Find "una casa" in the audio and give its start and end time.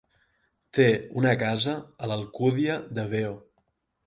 1.21-1.75